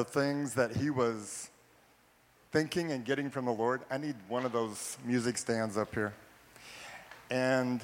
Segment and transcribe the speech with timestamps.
[0.00, 1.50] the things that he was
[2.52, 6.14] thinking and getting from the Lord, I need one of those music stands up here.
[7.30, 7.82] And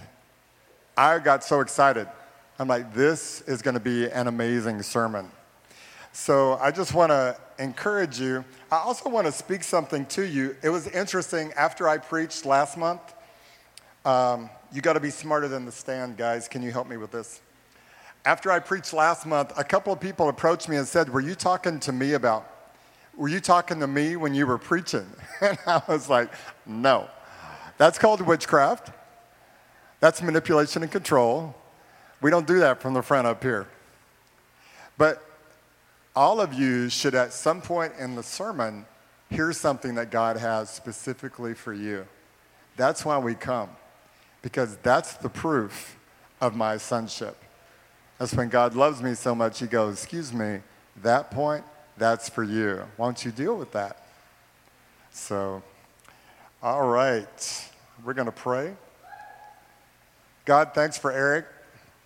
[0.96, 2.08] I got so excited.
[2.58, 5.30] I'm like, this is going to be an amazing sermon.
[6.14, 8.46] So I just want to encourage you.
[8.72, 10.56] I also want to speak something to you.
[10.62, 13.12] It was interesting after I preached last month.
[14.06, 16.48] Um, you got to be smarter than the stand, guys.
[16.48, 17.42] Can you help me with this?
[18.26, 21.36] After I preached last month, a couple of people approached me and said, Were you
[21.36, 22.50] talking to me about,
[23.16, 25.06] were you talking to me when you were preaching?
[25.40, 26.32] And I was like,
[26.66, 27.08] No.
[27.78, 28.90] That's called witchcraft.
[30.00, 31.54] That's manipulation and control.
[32.20, 33.68] We don't do that from the front up here.
[34.98, 35.22] But
[36.16, 38.86] all of you should, at some point in the sermon,
[39.30, 42.06] hear something that God has specifically for you.
[42.76, 43.68] That's why we come,
[44.42, 45.96] because that's the proof
[46.40, 47.36] of my sonship.
[48.18, 50.60] That's when God loves me so much, He goes, Excuse me,
[51.02, 51.64] that point,
[51.96, 52.82] that's for you.
[52.96, 54.06] Why don't you deal with that?
[55.10, 55.62] So,
[56.62, 57.70] all right,
[58.04, 58.74] we're going to pray.
[60.44, 61.46] God, thanks for Eric.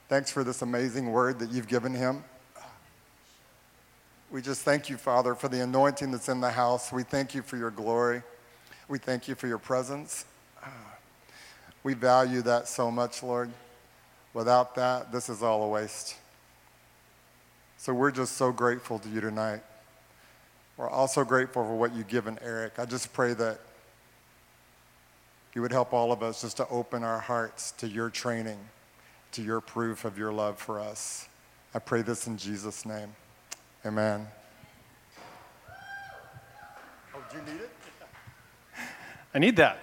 [0.08, 2.24] Thanks for this amazing word that you've given him.
[4.30, 6.92] We just thank you, Father, for the anointing that's in the house.
[6.92, 8.22] We thank you for your glory.
[8.88, 10.24] We thank you for your presence.
[11.82, 13.50] We value that so much, Lord.
[14.32, 16.16] Without that, this is all a waste.
[17.78, 19.62] So we're just so grateful to you tonight.
[20.76, 22.78] We're also grateful for what you've given Eric.
[22.78, 23.60] I just pray that
[25.54, 28.58] you would help all of us just to open our hearts to your training,
[29.32, 31.28] to your proof of your love for us.
[31.74, 33.14] I pray this in Jesus' name.
[33.84, 34.26] Amen.
[37.14, 37.70] Oh, do you need it?
[39.34, 39.78] I need that.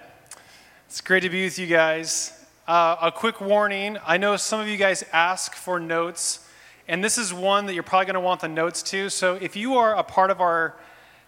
[0.86, 2.37] It's great to be with you guys.
[2.68, 6.46] Uh, a quick warning I know some of you guys ask for notes,
[6.86, 9.08] and this is one that you're probably going to want the notes to.
[9.08, 10.76] So if you are a part of our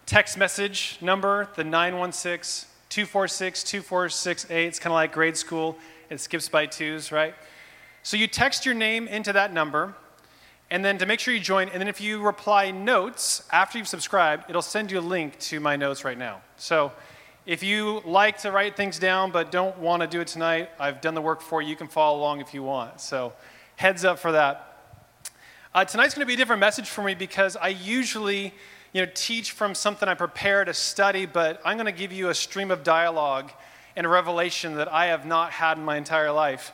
[0.05, 5.79] text message number, the 916 246 2468, it's kind of like grade school,
[6.11, 7.33] it skips by twos, right?
[8.03, 9.95] So you text your name into that number.
[10.69, 13.87] And then to make sure you join, and then if you reply notes after you've
[13.87, 16.41] subscribed, it'll send you a link to my notes right now.
[16.57, 16.91] So
[17.51, 21.01] if you like to write things down but don't want to do it tonight, I've
[21.01, 21.67] done the work for you.
[21.67, 23.01] You can follow along if you want.
[23.01, 23.33] So
[23.75, 24.77] heads up for that.
[25.75, 28.53] Uh, tonight's going to be a different message for me because I usually
[28.93, 32.29] you know, teach from something I prepare to study, but I'm going to give you
[32.29, 33.51] a stream of dialogue
[33.97, 36.71] and a revelation that I have not had in my entire life.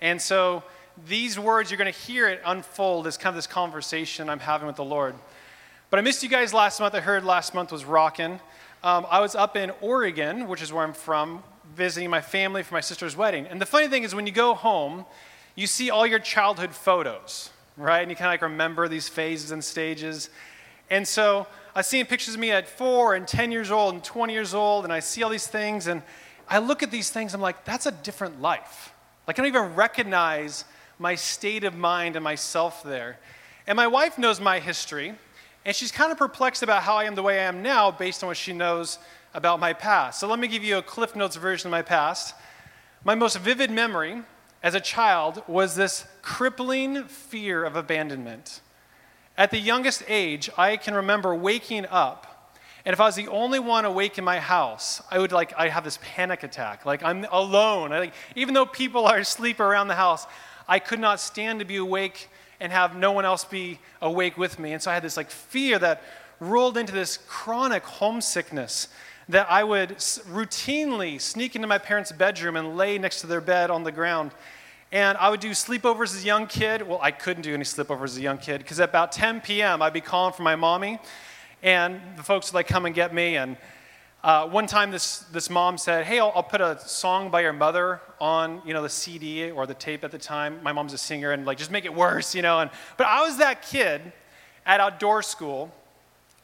[0.00, 0.62] And so
[1.08, 4.68] these words, you're going to hear it unfold as kind of this conversation I'm having
[4.68, 5.16] with the Lord.
[5.90, 6.94] But I missed you guys last month.
[6.94, 8.38] I heard last month was rocking.
[8.82, 11.42] Um, I was up in Oregon, which is where I'm from,
[11.76, 13.46] visiting my family for my sister's wedding.
[13.46, 15.04] And the funny thing is, when you go home,
[15.54, 18.00] you see all your childhood photos, right?
[18.00, 20.30] And you kind of like remember these phases and stages.
[20.88, 24.32] And so I see pictures of me at four and 10 years old and 20
[24.32, 26.00] years old, and I see all these things, and
[26.48, 28.94] I look at these things, I'm like, that's a different life.
[29.26, 30.64] Like, I don't even recognize
[30.98, 33.18] my state of mind and myself there.
[33.66, 35.14] And my wife knows my history,
[35.64, 38.22] and she's kind of perplexed about how I am the way I am now based
[38.22, 38.98] on what she knows
[39.34, 40.20] about my past.
[40.20, 42.34] So let me give you a Cliff Notes version of my past.
[43.04, 44.22] My most vivid memory
[44.62, 48.60] as a child was this crippling fear of abandonment.
[49.38, 52.30] At the youngest age, I can remember waking up
[52.84, 55.68] and if I was the only one awake in my house, I would like I
[55.68, 56.86] have this panic attack.
[56.86, 57.92] Like I'm alone.
[57.92, 60.26] I, like, even though people are asleep around the house,
[60.66, 64.58] I could not stand to be awake and have no one else be awake with
[64.58, 64.72] me.
[64.72, 66.02] And so I had this like fear that
[66.38, 68.88] rolled into this chronic homesickness
[69.28, 73.70] that I would routinely sneak into my parents' bedroom and lay next to their bed
[73.70, 74.32] on the ground.
[74.92, 76.82] And I would do sleepovers as a young kid.
[76.82, 79.82] Well, I couldn't do any sleepovers as a young kid because at about 10 p.m.,
[79.82, 80.98] I'd be calling for my mommy,
[81.62, 83.36] and the folks would like come and get me.
[83.36, 83.56] And
[84.22, 87.54] uh, one time, this, this mom said, Hey, I'll, I'll, put a song by your
[87.54, 90.62] mother on you know, the CD or the tape at the time.
[90.62, 92.60] My mom's a singer, and like, just make it worse, you know.
[92.60, 94.12] And, but I was that kid
[94.66, 95.72] at outdoor school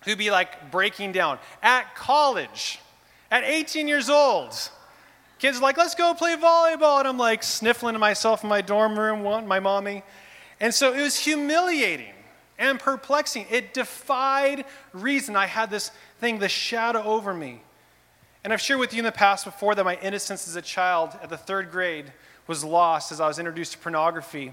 [0.04, 1.38] who'd be like breaking down.
[1.62, 2.78] At college,
[3.30, 4.54] at 18 years old,
[5.38, 7.00] kids like, Let's go play volleyball.
[7.00, 10.02] And I'm like sniffling to myself in my dorm room, wanting my mommy.
[10.60, 12.14] And so it was humiliating
[12.58, 13.44] and perplexing.
[13.50, 14.64] It defied
[14.94, 15.36] reason.
[15.36, 15.90] I had this
[16.20, 17.60] thing, the shadow over me.
[18.46, 21.18] And I've shared with you in the past before that my innocence as a child
[21.20, 22.12] at the third grade
[22.46, 24.52] was lost as I was introduced to pornography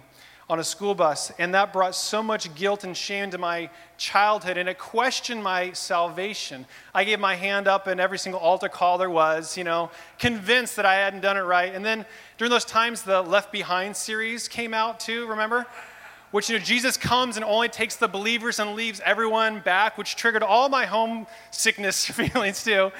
[0.49, 1.31] on a school bus.
[1.37, 3.69] And that brought so much guilt and shame to my
[3.99, 6.65] childhood, and it questioned my salvation.
[6.91, 10.75] I gave my hand up in every single altar call there was, you know, convinced
[10.77, 11.71] that I hadn't done it right.
[11.71, 12.03] And then
[12.39, 15.67] during those times, the Left Behind series came out too, remember?
[16.31, 20.15] which you know Jesus comes and only takes the believers and leaves everyone back, which
[20.15, 22.91] triggered all my homesickness feelings too.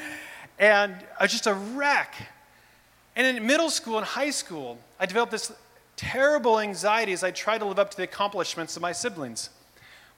[0.60, 2.16] And I was just a wreck.
[3.16, 5.52] And in middle school and high school, I developed this
[5.96, 9.50] terrible anxiety as I tried to live up to the accomplishments of my siblings.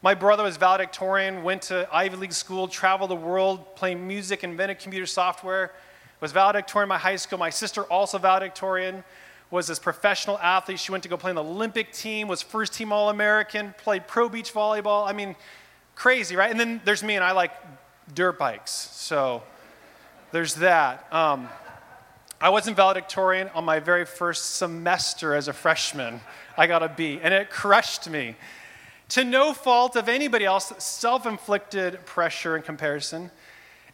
[0.02, 4.80] My brother was valedictorian, went to Ivy League school, traveled the world, playing music, invented
[4.80, 5.72] computer software,
[6.22, 7.40] was valedictorian in my high school.
[7.40, 9.04] My sister, also valedictorian,
[9.52, 10.80] was this professional athlete.
[10.80, 14.08] She went to go play on the Olympic team, was first team All American, played
[14.08, 15.08] pro beach volleyball.
[15.08, 15.36] I mean,
[15.96, 16.52] crazy, right?
[16.52, 17.52] And then there's me, and I like
[18.14, 18.72] dirt bikes.
[18.72, 19.44] So
[20.36, 21.08] there's that.
[21.14, 21.48] Um,
[22.42, 26.20] I wasn't valedictorian on my very first semester as a freshman.
[26.58, 28.36] I got a B, and it crushed me.
[29.10, 33.32] To no fault of anybody else, self inflicted pressure and comparison.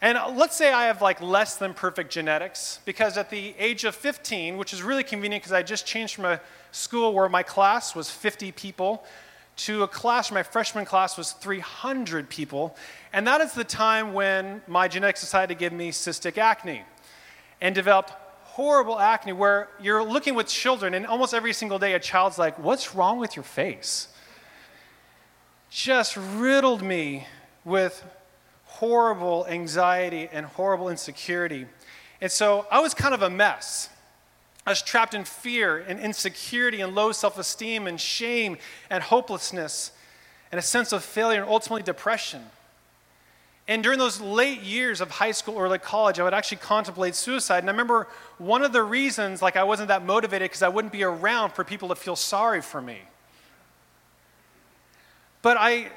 [0.01, 3.93] And let's say I have like less than perfect genetics, because at the age of
[3.93, 6.41] 15, which is really convenient because I just changed from a
[6.71, 9.05] school where my class was 50 people
[9.57, 12.75] to a class my freshman class was 300 people.
[13.13, 16.83] And that is the time when my genetics decided to give me cystic acne
[17.59, 18.13] and developed
[18.43, 22.57] horrible acne where you're looking with children, and almost every single day a child's like,
[22.59, 24.07] What's wrong with your face?
[25.69, 27.27] Just riddled me
[27.63, 28.03] with
[28.65, 31.65] horrible anxiety and horrible insecurity.
[32.19, 33.89] And so I was kind of a mess.
[34.65, 38.57] I was trapped in fear and insecurity and low self esteem and shame
[38.89, 39.91] and hopelessness
[40.51, 42.43] and a sense of failure and ultimately depression.
[43.67, 47.15] And during those late years of high school or like college, I would actually contemplate
[47.15, 47.59] suicide.
[47.59, 50.91] And I remember one of the reasons, like I wasn't that motivated, because I wouldn't
[50.91, 52.99] be around for people to feel sorry for me.
[55.41, 55.89] But I,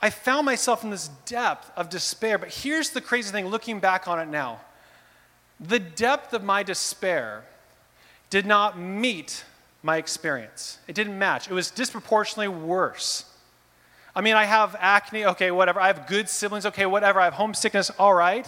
[0.00, 2.38] I found myself in this depth of despair.
[2.38, 4.60] But here's the crazy thing looking back on it now
[5.60, 7.44] the depth of my despair
[8.30, 9.44] did not meet
[9.82, 11.50] my experience, it didn't match.
[11.50, 13.24] It was disproportionately worse.
[14.14, 15.80] I mean, I have acne, okay, whatever.
[15.80, 17.20] I have good siblings, okay, whatever.
[17.20, 18.46] I have homesickness, all right.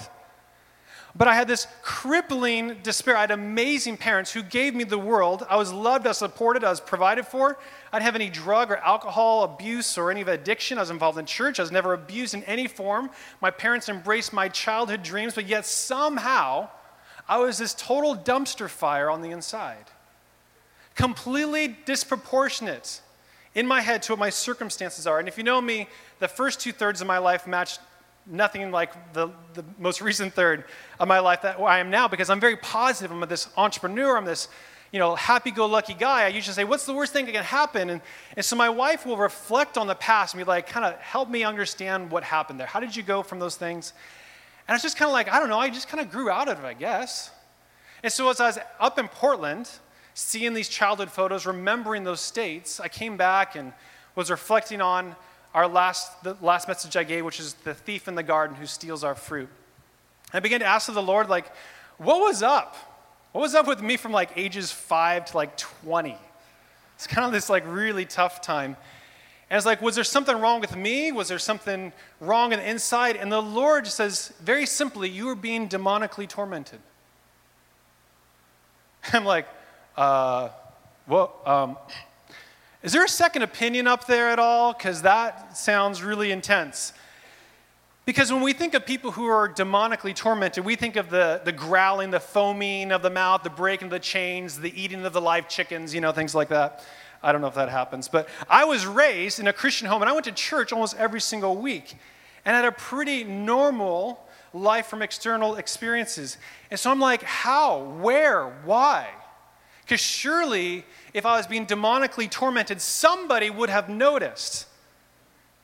[1.14, 3.16] But I had this crippling despair.
[3.16, 5.46] I had amazing parents who gave me the world.
[5.48, 7.58] I was loved, I was supported, I was provided for.
[7.92, 10.78] I didn't have any drug or alcohol abuse or any of addiction.
[10.78, 11.60] I was involved in church.
[11.60, 13.10] I was never abused in any form.
[13.42, 16.70] My parents embraced my childhood dreams, but yet somehow
[17.28, 19.84] I was this total dumpster fire on the inside.
[20.94, 23.02] Completely disproportionate
[23.54, 25.18] in my head to what my circumstances are.
[25.18, 25.88] And if you know me,
[26.18, 27.80] the first two thirds of my life matched
[28.26, 30.64] nothing like the, the most recent third
[30.98, 33.10] of my life that I am now because I'm very positive.
[33.10, 34.16] I'm this entrepreneur.
[34.16, 34.48] I'm this
[34.92, 36.24] you know, happy-go-lucky guy.
[36.24, 38.02] I usually say, "What's the worst thing that can happen?" And,
[38.36, 41.30] and so my wife will reflect on the past and be like, kind of help
[41.30, 42.66] me understand what happened there.
[42.66, 43.94] How did you go from those things?
[44.68, 45.58] And it's just kind of like, I don't know.
[45.58, 47.30] I just kind of grew out of it, I guess.
[48.02, 49.70] And so as I was up in Portland,
[50.14, 53.72] seeing these childhood photos, remembering those states, I came back and
[54.14, 55.16] was reflecting on
[55.54, 58.66] our last, the last message I gave, which is the thief in the garden who
[58.66, 59.48] steals our fruit.
[60.32, 61.50] I began to ask of the Lord, like,
[61.98, 62.76] what was up?
[63.32, 66.16] What was up with me from like ages five to like 20?
[66.96, 68.76] It's kind of this like really tough time.
[69.50, 71.12] And it's like, was there something wrong with me?
[71.12, 73.16] Was there something wrong in the inside?
[73.16, 76.80] And the Lord says, very simply, you are being demonically tormented.
[79.12, 79.46] I'm like,
[79.96, 80.48] uh,
[81.06, 81.76] well, um,
[82.82, 84.72] is there a second opinion up there at all?
[84.72, 86.92] Because that sounds really intense.
[88.04, 91.52] Because when we think of people who are demonically tormented, we think of the, the
[91.52, 95.20] growling, the foaming of the mouth, the breaking of the chains, the eating of the
[95.20, 96.84] live chickens, you know, things like that.
[97.22, 98.08] I don't know if that happens.
[98.08, 101.20] But I was raised in a Christian home, and I went to church almost every
[101.20, 101.94] single week
[102.44, 106.38] and had a pretty normal life from external experiences.
[106.72, 107.82] And so I'm like, how?
[108.00, 108.46] Where?
[108.64, 109.08] Why?
[109.92, 114.66] Because surely, if I was being demonically tormented, somebody would have noticed.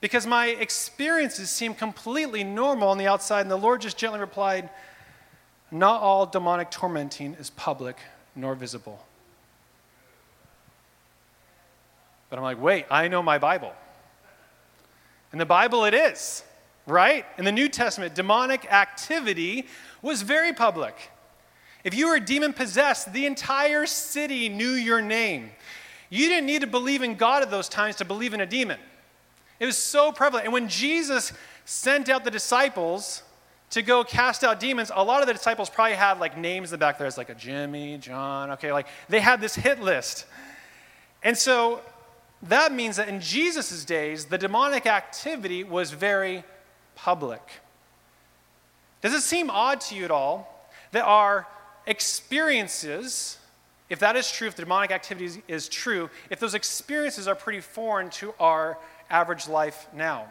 [0.02, 4.68] Because my experiences seem completely normal on the outside, and the Lord just gently replied,
[5.70, 7.97] Not all demonic tormenting is public
[8.37, 9.02] nor visible.
[12.28, 13.73] But I'm like, wait, I know my Bible.
[15.32, 16.44] In the Bible, it is,
[16.87, 17.25] right?
[17.38, 19.64] In the New Testament, demonic activity
[20.02, 21.12] was very public.
[21.85, 25.50] If you were demon possessed, the entire city knew your name.
[26.11, 28.78] You didn't need to believe in God at those times to believe in a demon.
[29.61, 30.44] It was so prevalent.
[30.44, 31.32] And when Jesus
[31.64, 33.23] sent out the disciples
[33.70, 36.78] to go cast out demons, a lot of the disciples probably had like names in
[36.78, 40.26] the back there as like a Jimmy, John, okay, like they had this hit list.
[41.23, 41.82] And so
[42.42, 46.44] that means that in Jesus' days, the demonic activity was very
[46.94, 47.42] public.
[49.02, 51.47] Does it seem odd to you at all that our
[51.88, 53.38] experiences
[53.88, 57.61] if that is true, if the demonic activity is true, if those experiences are pretty
[57.61, 58.78] foreign to our
[59.09, 60.26] average life now.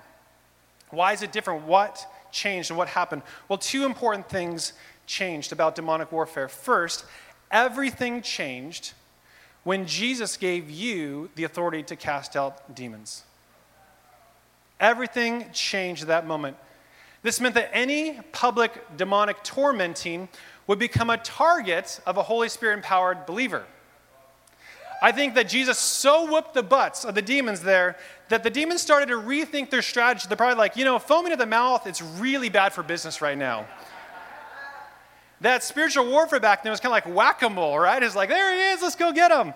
[0.91, 1.63] Why is it different?
[1.63, 3.23] What changed and what happened?
[3.49, 4.73] Well, two important things
[5.07, 6.47] changed about demonic warfare.
[6.47, 7.05] First,
[7.49, 8.93] everything changed
[9.63, 13.23] when Jesus gave you the authority to cast out demons.
[14.79, 16.55] Everything changed at that moment.
[17.27, 20.29] This meant that any public demonic tormenting
[20.65, 23.65] would become a target of a Holy Spirit empowered believer.
[25.01, 27.97] I think that Jesus so whooped the butts of the demons there
[28.29, 30.27] that the demons started to rethink their strategy.
[30.29, 33.37] They're probably like, you know, foaming at the mouth, it's really bad for business right
[33.37, 33.67] now.
[35.41, 38.01] that spiritual warfare back then was kind of like whack a mole, right?
[38.01, 39.53] It's like, there he is, let's go get him.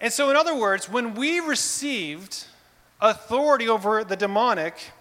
[0.00, 2.44] And so, in other words, when we received
[3.00, 4.92] authority over the demonic,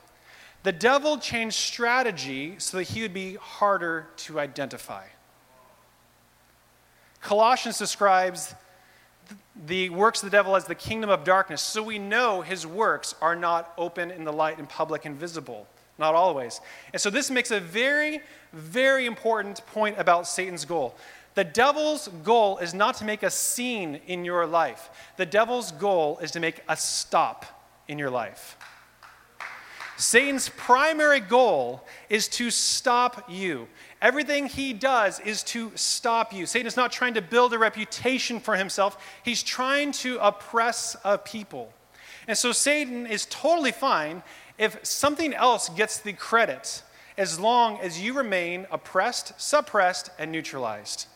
[0.64, 5.06] the devil changed strategy so that he would be harder to identify.
[7.22, 8.56] Colossians describes
[9.66, 13.16] the works of the devil as the kingdom of darkness, so we know his works
[13.22, 15.68] are not open in the light and public and visible.
[16.00, 16.60] Not always.
[16.92, 20.96] And so this makes a very, very important point about Satan's goal.
[21.36, 26.20] The devil's goal is not to make a scene in your life, the devil's goal
[26.20, 27.46] is to make a stop
[27.88, 28.58] in your life.
[29.96, 33.68] Satan's primary goal is to stop you.
[34.02, 36.46] Everything he does is to stop you.
[36.46, 41.18] Satan is not trying to build a reputation for himself, he's trying to oppress a
[41.18, 41.72] people.
[42.28, 44.24] And so Satan is totally fine
[44.58, 46.84] if something else gets the credit
[47.18, 51.08] as long as you remain oppressed, suppressed, and neutralized.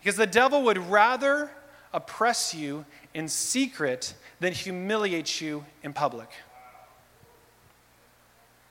[0.00, 1.50] Because the devil would rather
[1.92, 2.84] oppress you
[3.14, 6.28] in secret than humiliate you in public.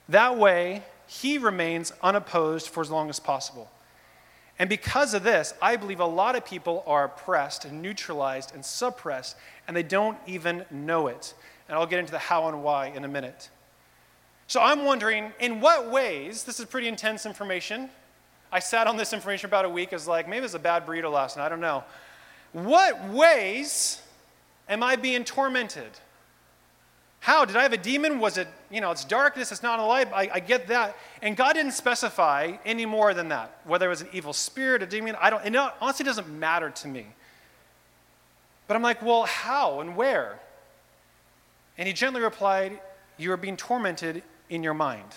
[0.10, 3.70] That way, he remains unopposed for as long as possible.
[4.60, 8.66] And because of this, I believe a lot of people are oppressed and neutralized and
[8.66, 9.38] suppressed,
[9.68, 11.34] and they don't even know it.
[11.68, 13.50] And I'll get into the how and why in a minute.
[14.48, 17.90] So I'm wondering, in what ways, this is pretty intense information.
[18.52, 19.90] I sat on this information about a week.
[19.92, 21.46] I was like, maybe it was a bad burrito last night.
[21.46, 21.84] I don't know.
[22.54, 24.02] What ways
[24.70, 25.92] am I being tormented?
[27.20, 27.46] How?
[27.46, 28.20] Did I have a demon?
[28.20, 30.08] Was it, you know, it's darkness, it's not a light.
[30.14, 30.96] I, I, get that.
[31.22, 33.60] And God didn't specify any more than that.
[33.66, 36.88] Whether it was an evil spirit, a demon, I don't, it honestly doesn't matter to
[36.88, 37.08] me.
[38.68, 40.40] But I'm like, well, how and where?
[41.78, 42.80] And he gently replied,
[43.18, 45.10] You are being tormented in your mind.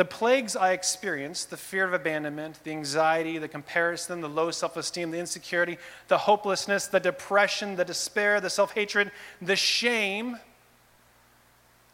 [0.00, 4.78] The plagues I experienced the fear of abandonment, the anxiety, the comparison, the low self
[4.78, 5.76] esteem, the insecurity,
[6.08, 10.38] the hopelessness, the depression, the despair, the self hatred, the shame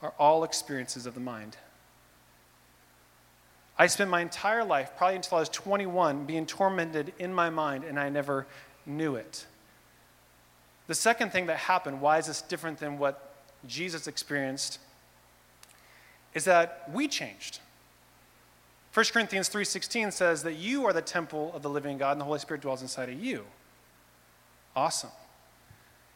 [0.02, 1.56] are all experiences of the mind.
[3.76, 7.82] I spent my entire life, probably until I was 21, being tormented in my mind,
[7.82, 8.46] and I never
[8.86, 9.46] knew it.
[10.86, 13.34] The second thing that happened, why is this different than what
[13.66, 14.78] Jesus experienced,
[16.34, 17.58] is that we changed.
[18.96, 22.24] 1 Corinthians 3:16 says that you are the temple of the living God and the
[22.24, 23.44] Holy Spirit dwells inside of you.
[24.74, 25.10] Awesome.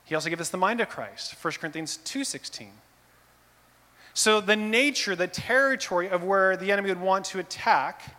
[0.06, 1.34] He also gives us the mind of Christ.
[1.34, 2.72] 1 Corinthians 2:16.
[4.14, 8.16] So the nature, the territory of where the enemy would want to attack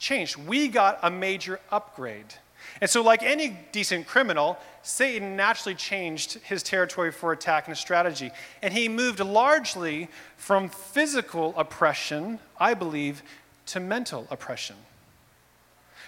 [0.00, 0.34] changed.
[0.34, 2.34] We got a major upgrade.
[2.80, 8.32] And so, like any decent criminal, Satan naturally changed his territory for attack and strategy.
[8.62, 13.22] And he moved largely from physical oppression, I believe,
[13.66, 14.76] to mental oppression.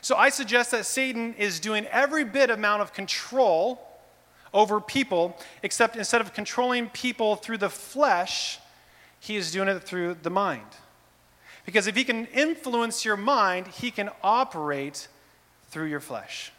[0.01, 3.81] So I suggest that Satan is doing every bit amount of control
[4.53, 8.59] over people, except instead of controlling people through the flesh,
[9.19, 10.67] he is doing it through the mind.
[11.65, 15.09] Because if he can influence your mind, he can operate
[15.71, 16.53] through your flesh.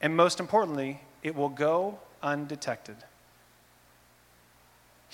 [0.00, 2.96] And most importantly, it will go undetected.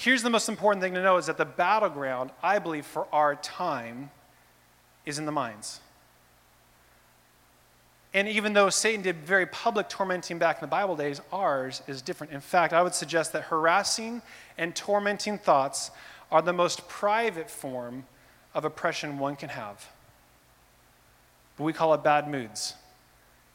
[0.00, 3.36] Here's the most important thing to know is that the battleground, I believe, for our
[3.36, 4.10] time
[5.04, 5.80] is in the minds.
[8.14, 12.00] And even though Satan did very public tormenting back in the Bible days, ours is
[12.00, 12.32] different.
[12.32, 14.22] In fact, I would suggest that harassing
[14.56, 15.90] and tormenting thoughts
[16.32, 18.06] are the most private form
[18.54, 19.86] of oppression one can have.
[21.58, 22.72] But we call it bad moods.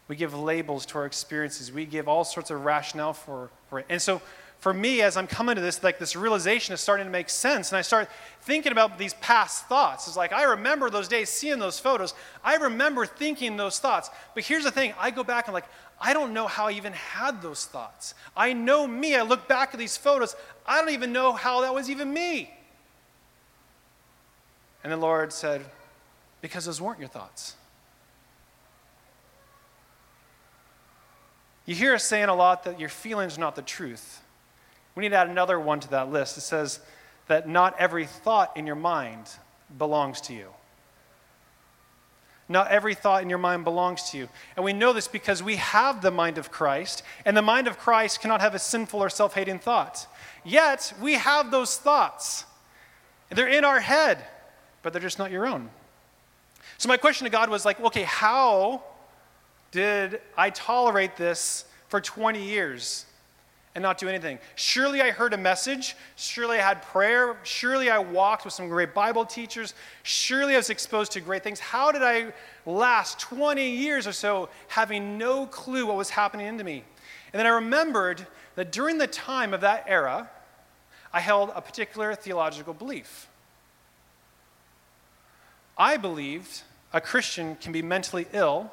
[0.08, 1.72] We give labels to our experiences.
[1.72, 3.88] We give all sorts of rationale for, for it.
[3.90, 4.22] And so
[4.66, 7.70] for me, as I'm coming to this, like this realization is starting to make sense.
[7.70, 8.10] And I start
[8.42, 10.08] thinking about these past thoughts.
[10.08, 12.16] It's like, I remember those days seeing those photos.
[12.44, 14.10] I remember thinking those thoughts.
[14.34, 15.68] But here's the thing I go back and, like,
[16.02, 18.16] I don't know how I even had those thoughts.
[18.36, 19.16] I know me.
[19.16, 20.36] I look back at these photos.
[20.66, 22.52] I don't even know how that was even me.
[24.84, 25.64] And the Lord said,
[26.42, 27.56] Because those weren't your thoughts.
[31.68, 34.24] You hear us saying a lot that your feelings are not the truth.
[34.96, 36.38] We need to add another one to that list.
[36.38, 36.80] It says
[37.28, 39.30] that not every thought in your mind
[39.78, 40.48] belongs to you.
[42.48, 44.30] Not every thought in your mind belongs to you.
[44.56, 47.80] And we know this because we have the mind of Christ, and the mind of
[47.80, 50.08] Christ cannot have a sinful or self hating thought.
[50.44, 52.46] Yet, we have those thoughts.
[53.32, 54.24] They're in our head,
[54.84, 55.72] but they're just not your own.
[56.78, 58.84] So, my question to God was like, okay, how
[59.72, 63.08] did I tolerate this for 20 years
[63.76, 64.40] and not do anything?
[64.56, 65.96] Surely I heard a message.
[66.16, 67.38] Surely I had prayer.
[67.44, 69.74] Surely I walked with some great Bible teachers.
[70.04, 71.60] Surely I was exposed to great things.
[71.60, 72.34] How did I
[72.66, 76.84] last 20 years or so having no clue what was happening into me?
[77.34, 80.30] And then I remembered that during the time of that era,
[81.14, 83.28] I held a particular theological belief.
[85.78, 86.62] I believed
[86.94, 88.72] a Christian can be mentally ill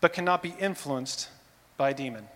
[0.00, 1.28] but cannot be influenced
[1.76, 2.28] by a demon.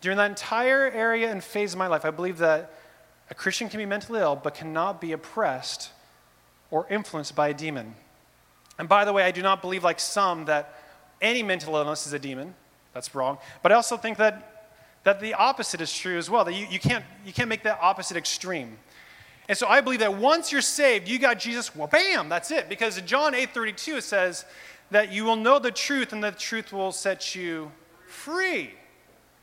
[0.00, 2.72] During that entire area and phase of my life, I believe that
[3.30, 5.90] a Christian can be mentally ill but cannot be oppressed
[6.70, 7.94] or influenced by a demon.
[8.78, 10.74] And by the way, I do not believe, like some, that
[11.20, 12.54] any mental illness is a demon.
[12.94, 13.38] That's wrong.
[13.62, 14.70] But I also think that,
[15.02, 17.78] that the opposite is true as well, that you, you, can't, you can't make that
[17.82, 18.78] opposite extreme.
[19.48, 22.68] And so I believe that once you're saved, you got Jesus, well, bam, that's it.
[22.68, 24.44] Because in John 8 32, it says
[24.90, 27.72] that you will know the truth and the truth will set you
[28.06, 28.74] free.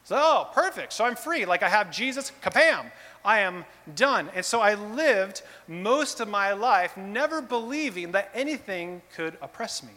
[0.05, 0.93] So, oh, perfect.
[0.93, 1.45] So I'm free.
[1.45, 2.91] Like I have Jesus, kapam.
[3.25, 4.29] I am done.
[4.35, 9.93] And so I lived most of my life never believing that anything could oppress me.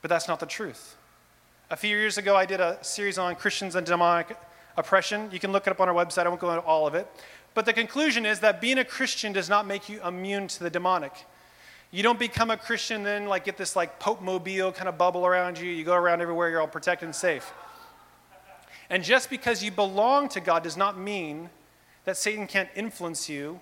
[0.00, 0.96] But that's not the truth.
[1.70, 4.36] A few years ago, I did a series on Christians and demonic
[4.78, 5.28] oppression.
[5.30, 6.24] You can look it up on our website.
[6.24, 7.06] I won't go into all of it.
[7.52, 10.70] But the conclusion is that being a Christian does not make you immune to the
[10.70, 11.12] demonic.
[11.90, 15.26] You don't become a Christian then like get this like Pope mobile kind of bubble
[15.26, 15.70] around you.
[15.70, 17.52] You go around everywhere, you're all protected and safe.
[18.90, 21.50] And just because you belong to God does not mean
[22.04, 23.60] that Satan can't influence you,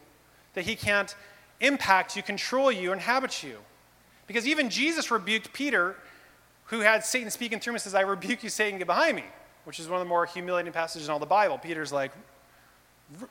[0.55, 1.15] that he can't
[1.61, 3.59] impact you, control you, inhabit you.
[4.27, 5.97] Because even Jesus rebuked Peter,
[6.67, 9.25] who had Satan speaking through him, and says, I rebuke you, Satan, get behind me,
[9.65, 11.59] which is one of the more humiliating passages in all the Bible.
[11.59, 12.13] Peter's like,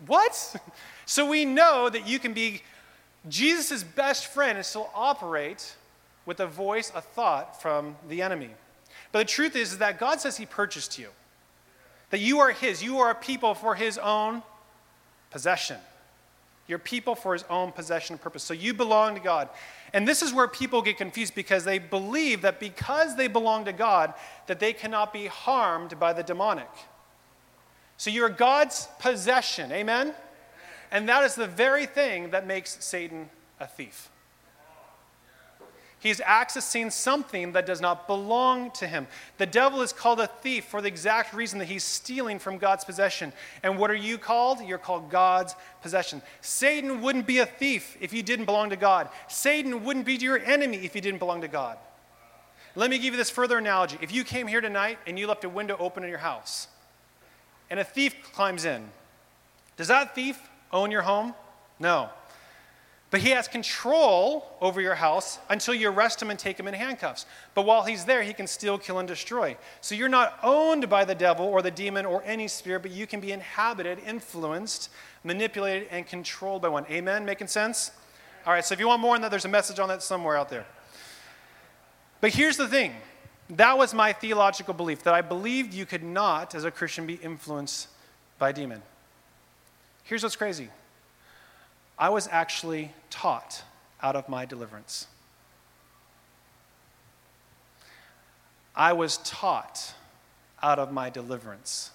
[0.06, 0.56] what?
[1.06, 2.62] So we know that you can be
[3.28, 5.76] Jesus' best friend and still operate
[6.28, 8.52] with a voice, a thought from the enemy.
[9.12, 11.10] But the truth is, is that God says He purchased you,
[12.10, 12.84] that you are His.
[12.84, 14.44] You are a people for His own
[15.32, 15.78] possession.
[16.68, 18.44] You're people for His own possession and purpose.
[18.44, 19.50] So you belong to God.
[19.94, 23.74] And this is where people get confused because they believe that because they belong to
[23.74, 24.14] God,
[24.48, 26.70] that they cannot be harmed by the demonic.
[27.98, 29.72] So you're God's possession.
[29.72, 30.14] Amen?
[30.92, 34.10] And that is the very thing that makes Satan a thief.
[36.00, 39.08] He's accessing something that does not belong to him.
[39.38, 42.86] The devil is called a thief for the exact reason that he's stealing from God's
[42.86, 43.34] possession.
[43.64, 44.62] And what are you called?
[44.62, 46.22] You're called God's possession.
[46.40, 49.10] Satan wouldn't be a thief if he didn't belong to God.
[49.28, 51.78] Satan wouldn't be your enemy if he didn't belong to God.
[52.76, 53.98] Let me give you this further analogy.
[54.02, 56.70] If you came here tonight and you left a window open in your house,
[57.70, 58.90] and a thief climbs in.
[59.78, 60.40] Does that thief
[60.72, 61.36] own your home?
[61.80, 62.10] No.
[63.12, 66.76] But he has control over your house until you arrest him and take him in
[66.76, 67.26] handcuffs.
[67.56, 69.58] But while he's there, he can steal, kill, and destroy.
[69.82, 73.08] So you're not owned by the devil or the demon or any spirit, but you
[73.08, 74.92] can be inhabited, influenced,
[75.24, 76.86] manipulated, and controlled by one.
[76.92, 77.26] Amen?
[77.26, 77.92] Making sense?
[78.46, 80.38] All right, so if you want more on that, there's a message on that somewhere
[80.38, 80.66] out there.
[82.22, 82.94] But here's the thing
[83.52, 87.16] that was my theological belief that I believed you could not, as a Christian, be
[87.16, 87.88] influenced
[88.38, 88.84] by a demon.
[90.04, 90.70] Here's what's crazy
[92.00, 93.64] I was actually taught
[94.02, 95.08] out of my deliverance.
[98.74, 99.94] I was taught
[100.64, 101.92] out of my deliverance.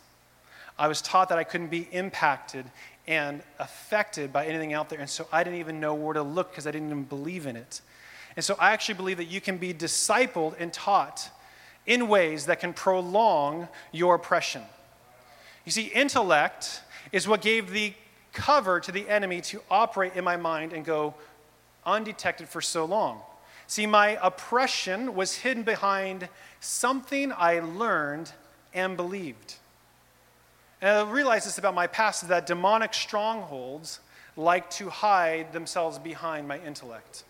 [0.78, 2.66] I was taught that I couldn't be impacted
[3.06, 6.50] and affected by anything out there, and so I didn't even know where to look
[6.50, 7.80] because I didn't even believe in it.
[8.36, 11.30] And so I actually believe that you can be discipled and taught
[11.86, 14.62] in ways that can prolong your oppression.
[15.64, 17.94] You see, intellect is what gave the
[18.34, 21.14] cover to the enemy to operate in my mind and go
[21.86, 23.20] undetected for so long.
[23.66, 26.28] See, my oppression was hidden behind
[26.60, 28.30] something I learned
[28.74, 29.54] and believed.
[30.82, 34.00] And I realized this about my past that demonic strongholds
[34.36, 37.24] like to hide themselves behind my intellect.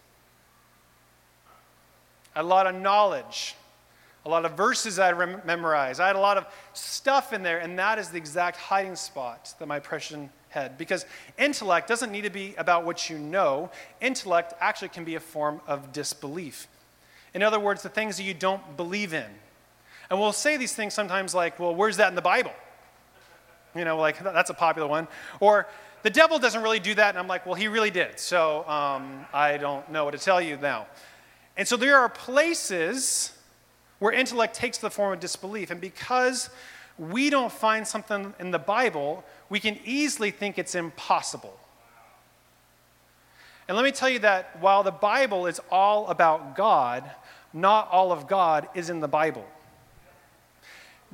[2.35, 3.55] A lot of knowledge
[4.27, 6.01] a lot of verses I rem- memorized.
[6.01, 9.55] I had a lot of stuff in there, and that is the exact hiding spot
[9.59, 10.79] that my oppression had.
[10.79, 11.05] Because
[11.39, 15.61] intellect doesn't need to be about what you know, intellect actually can be a form
[15.67, 16.67] of disbelief.
[17.35, 19.27] In other words, the things that you don't believe in.
[20.09, 22.53] And we'll say these things sometimes like, well, where's that in the Bible?
[23.75, 25.09] You know, like that's a popular one.
[25.41, 25.67] Or
[26.03, 27.11] the devil doesn't really do that.
[27.11, 28.21] And I'm like, well, he really did.
[28.21, 30.87] So um, I don't know what to tell you now.
[31.57, 33.37] And so there are places
[33.99, 35.71] where intellect takes the form of disbelief.
[35.71, 36.51] And because
[36.99, 41.59] we don't find something in the Bible, we can easily think it's impossible.
[43.67, 47.11] And let me tell you that while the Bible is all about God,
[47.53, 49.47] not all of God is in the Bible.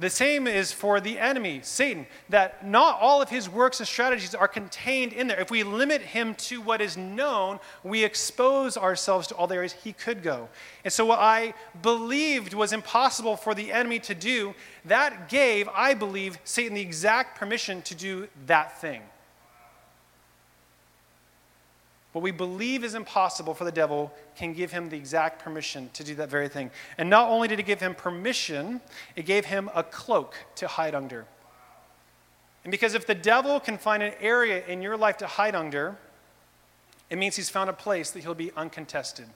[0.01, 4.35] The same is for the enemy, Satan, that not all of his works and strategies
[4.35, 5.39] are contained in there.
[5.39, 9.75] If we limit him to what is known, we expose ourselves to all the areas
[9.75, 10.49] he could go.
[10.85, 14.55] And so, what I believed was impossible for the enemy to do,
[14.87, 19.03] that gave, I believe, Satan the exact permission to do that thing.
[22.13, 26.03] What we believe is impossible for the devil can give him the exact permission to
[26.03, 26.71] do that very thing.
[26.99, 28.81] And not only did it give him permission,
[29.15, 31.27] it gave him a cloak to hide under.
[32.65, 35.97] And because if the devil can find an area in your life to hide under,
[37.09, 39.27] it means he's found a place that he'll be uncontested.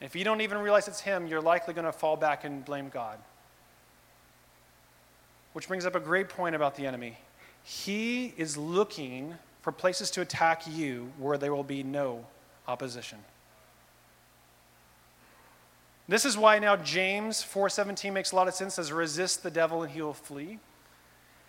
[0.00, 2.88] If you don't even realize it's him, you're likely going to fall back and blame
[2.88, 3.18] God.
[5.52, 7.18] Which brings up a great point about the enemy.
[7.62, 12.26] He is looking for places to attack you where there will be no
[12.68, 13.18] opposition.
[16.08, 19.82] This is why now James 4:17 makes a lot of sense says resist the devil
[19.82, 20.58] and he will flee.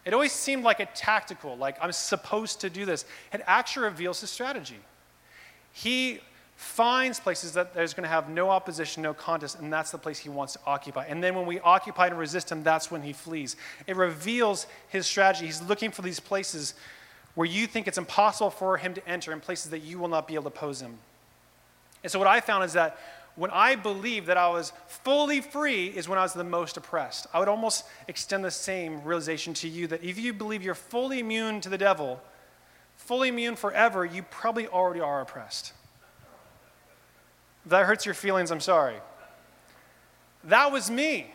[0.05, 3.05] It always seemed like a tactical, like I'm supposed to do this.
[3.31, 4.79] It actually reveals his strategy.
[5.71, 6.19] He
[6.55, 10.19] finds places that there's going to have no opposition, no contest, and that's the place
[10.19, 11.05] he wants to occupy.
[11.05, 13.55] And then when we occupy and resist him, that's when he flees.
[13.87, 15.47] It reveals his strategy.
[15.47, 16.75] He's looking for these places
[17.35, 20.27] where you think it's impossible for him to enter in places that you will not
[20.27, 20.97] be able to oppose him.
[22.03, 22.97] And so, what I found is that
[23.35, 27.25] when I believed that I was fully free, is when I was the most oppressed.
[27.33, 31.19] I would almost extend the same realization to you that if you believe you're fully
[31.19, 32.21] immune to the devil,
[32.95, 35.73] fully immune forever, you probably already are oppressed.
[37.65, 38.97] If that hurts your feelings, I'm sorry.
[40.43, 41.32] That was me.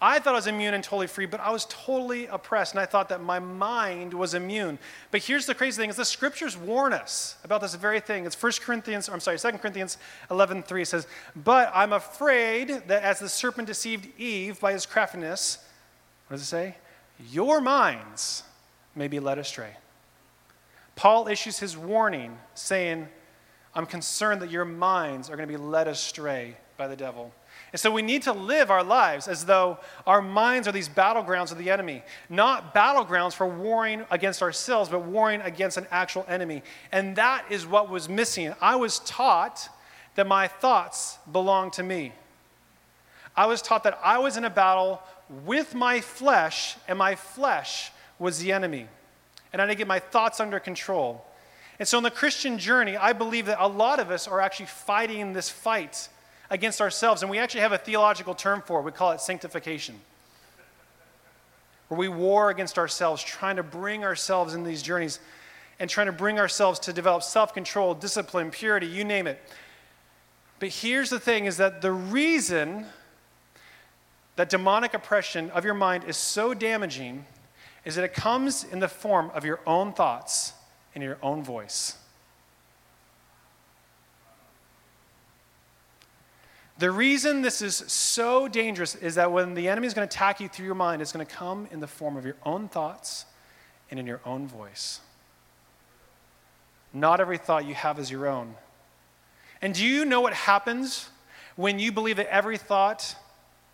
[0.00, 2.84] I thought I was immune and totally free, but I was totally oppressed, and I
[2.84, 4.78] thought that my mind was immune.
[5.10, 8.26] But here's the crazy thing: is the scriptures warn us about this very thing.
[8.26, 9.96] It's 1 Corinthians, I'm sorry, 2 Corinthians
[10.30, 15.58] 11:3 says, "But I'm afraid that as the serpent deceived Eve by his craftiness,
[16.26, 16.76] what does it say?
[17.30, 18.42] Your minds
[18.94, 19.76] may be led astray."
[20.94, 23.08] Paul issues his warning, saying,
[23.74, 27.32] "I'm concerned that your minds are going to be led astray by the devil."
[27.72, 31.50] And so we need to live our lives as though our minds are these battlegrounds
[31.50, 36.62] of the enemy, not battlegrounds for warring against ourselves, but warring against an actual enemy.
[36.92, 38.54] And that is what was missing.
[38.60, 39.68] I was taught
[40.14, 42.12] that my thoughts belong to me.
[43.36, 45.02] I was taught that I was in a battle
[45.44, 48.86] with my flesh, and my flesh was the enemy.
[49.52, 51.24] And I had to get my thoughts under control.
[51.78, 54.66] And so in the Christian journey, I believe that a lot of us are actually
[54.66, 56.08] fighting this fight
[56.50, 57.22] against ourselves.
[57.22, 58.82] And we actually have a theological term for it.
[58.82, 60.00] We call it sanctification.
[61.88, 65.20] Where we war against ourselves, trying to bring ourselves in these journeys
[65.78, 69.40] and trying to bring ourselves to develop self control, discipline, purity, you name it.
[70.58, 72.86] But here's the thing is that the reason
[74.36, 77.24] that demonic oppression of your mind is so damaging
[77.84, 80.52] is that it comes in the form of your own thoughts
[80.94, 81.96] and your own voice.
[86.78, 90.40] The reason this is so dangerous is that when the enemy is going to attack
[90.40, 93.24] you through your mind, it's going to come in the form of your own thoughts
[93.90, 95.00] and in your own voice.
[96.92, 98.54] Not every thought you have is your own.
[99.62, 101.08] And do you know what happens
[101.56, 103.16] when you believe that every thought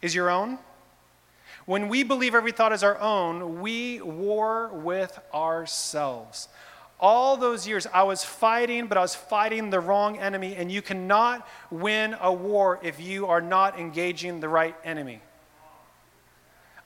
[0.01, 0.59] is your own?
[1.67, 6.49] When we believe every thought is our own, we war with ourselves
[7.03, 10.81] all those years, I was fighting, but I was fighting the wrong enemy, and you
[10.81, 15.21] cannot win a war if you are not engaging the right enemy.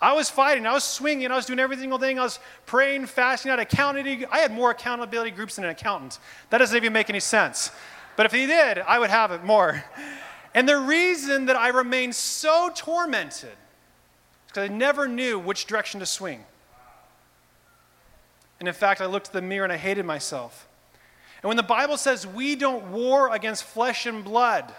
[0.01, 2.19] I was fighting, I was swinging, I was doing every single thing.
[2.19, 4.27] I was praying, fasting, I had accountability.
[4.27, 6.19] I had more accountability groups than an accountant.
[6.51, 7.71] That doesn't even make any sense.
[8.17, 9.85] But if he did, I would have it more.
[10.55, 13.57] And the reason that I remained so tormented is
[14.49, 16.45] because I never knew which direction to swing.
[18.59, 20.69] And in fact, I looked at the mirror and I hated myself.
[21.43, 24.75] And when the Bible says we don't war against flesh and blood,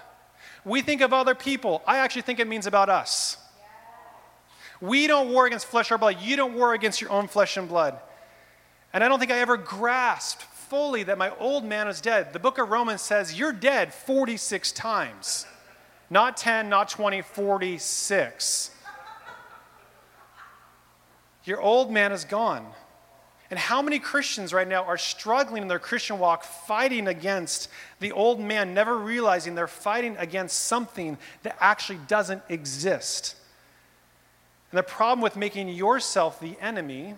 [0.66, 1.82] we think of other people.
[1.86, 3.38] I actually think it means about us.
[4.82, 6.18] We don't war against flesh or blood.
[6.22, 8.00] You don't war against your own flesh and blood.
[8.94, 12.34] And I don't think I ever grasped fully that my old man is dead.
[12.34, 15.46] The book of Romans says you're dead 46 times.
[16.10, 18.72] Not 10, not 20, 46.
[21.46, 22.66] Your old man is gone.
[23.50, 28.12] And how many Christians right now are struggling in their Christian walk, fighting against the
[28.12, 33.36] old man, never realizing they're fighting against something that actually doesn't exist?
[34.72, 37.16] And the problem with making yourself the enemy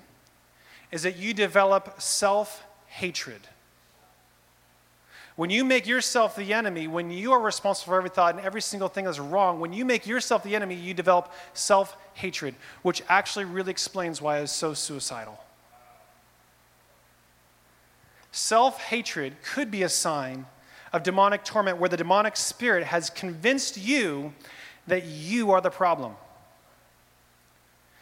[0.92, 3.42] is that you develop self hatred.
[5.36, 8.62] When you make yourself the enemy, when you are responsible for every thought and every
[8.62, 13.02] single thing that's wrong, when you make yourself the enemy, you develop self hatred, which
[13.10, 15.40] actually really explains why it's so suicidal.
[18.32, 20.46] Self hatred could be a sign
[20.94, 24.34] of demonic torment where the demonic spirit has convinced you
[24.88, 26.14] that you are the problem.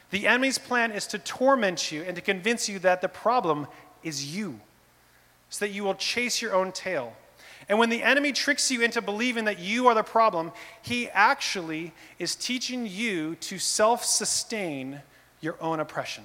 [0.10, 3.68] The enemy's plan is to torment you and to convince you that the problem
[4.04, 4.60] is you,
[5.50, 7.13] so that you will chase your own tail.
[7.70, 11.94] And when the enemy tricks you into believing that you are the problem, he actually
[12.20, 15.02] is teaching you to self sustain
[15.42, 16.24] your own oppression.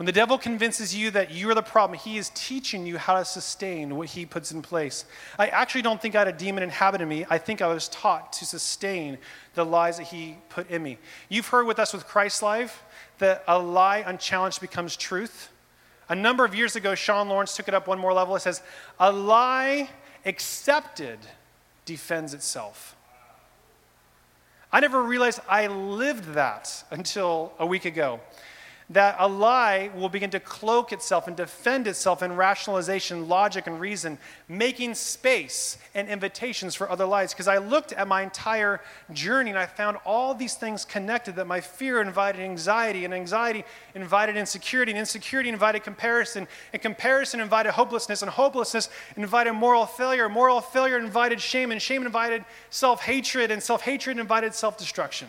[0.00, 3.18] When the devil convinces you that you are the problem, he is teaching you how
[3.18, 5.04] to sustain what he puts in place.
[5.38, 7.26] I actually don't think I had a demon inhabiting me.
[7.28, 9.18] I think I was taught to sustain
[9.52, 10.96] the lies that he put in me.
[11.28, 12.82] You've heard with us with Christ's Life
[13.18, 15.50] that a lie unchallenged becomes truth.
[16.08, 18.34] A number of years ago, Sean Lawrence took it up one more level.
[18.36, 18.62] It says,
[18.98, 19.90] A lie
[20.24, 21.18] accepted
[21.84, 22.96] defends itself.
[24.72, 28.20] I never realized I lived that until a week ago
[28.90, 33.78] that a lie will begin to cloak itself and defend itself in rationalization, logic, and
[33.78, 37.32] reason, making space and invitations for other lies.
[37.32, 38.80] Because I looked at my entire
[39.12, 43.64] journey and I found all these things connected that my fear invited anxiety, and anxiety
[43.94, 50.28] invited insecurity, and insecurity invited comparison, and comparison invited hopelessness, and hopelessness invited moral failure,
[50.28, 55.28] moral failure invited shame, and shame invited self hatred, and self hatred invited self destruction.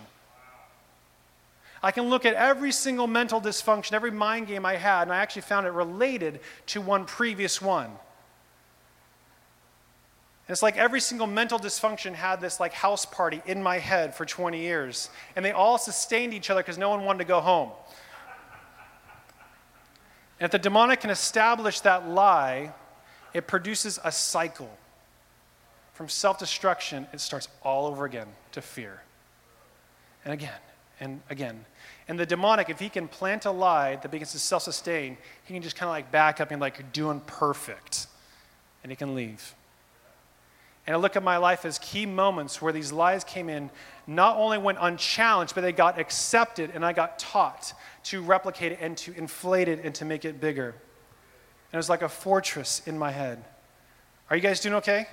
[1.83, 5.17] I can look at every single mental dysfunction, every mind game I had, and I
[5.17, 7.85] actually found it related to one previous one.
[7.85, 14.13] And it's like every single mental dysfunction had this like house party in my head
[14.13, 17.39] for 20 years, and they all sustained each other because no one wanted to go
[17.39, 17.71] home.
[20.39, 22.73] And if the demonic can establish that lie,
[23.33, 24.69] it produces a cycle.
[25.93, 29.01] From self destruction, it starts all over again to fear.
[30.25, 30.59] And again,
[31.01, 31.65] and again.
[32.07, 35.53] And the demonic, if he can plant a lie that begins to self sustain, he
[35.53, 38.07] can just kind of like back up and like, you're doing perfect.
[38.83, 39.53] And he can leave.
[40.87, 43.69] And I look at my life as key moments where these lies came in,
[44.07, 47.73] not only went unchallenged, but they got accepted and I got taught
[48.05, 50.69] to replicate it and to inflate it and to make it bigger.
[50.69, 53.43] And it was like a fortress in my head.
[54.29, 55.05] Are you guys doing okay?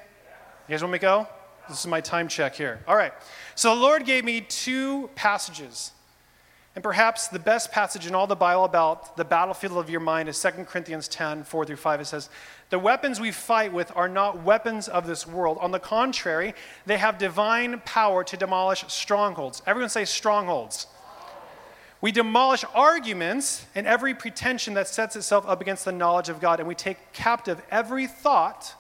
[0.69, 1.29] You guys want me to go?
[1.69, 2.81] This is my time check here.
[2.89, 3.13] All right.
[3.55, 5.93] So the Lord gave me two passages.
[6.75, 10.29] And perhaps the best passage in all the Bible about the battlefield of your mind
[10.29, 12.01] is 2 Corinthians 10, 4 through 5.
[12.01, 12.31] It says,
[12.71, 15.59] The weapons we fight with are not weapons of this world.
[15.61, 16.55] On the contrary,
[16.87, 19.61] they have divine power to demolish strongholds.
[19.67, 20.87] Everyone say strongholds.
[22.01, 26.61] We demolish arguments and every pretension that sets itself up against the knowledge of God,
[26.61, 28.77] and we take captive every thought